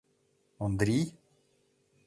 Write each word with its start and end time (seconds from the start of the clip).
Ондрий?! 0.63 1.05